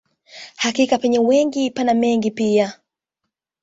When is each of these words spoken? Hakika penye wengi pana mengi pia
Hakika 0.55 0.95
penye 0.97 1.19
wengi 1.19 1.71
pana 1.71 1.93
mengi 1.93 2.31
pia 2.31 2.73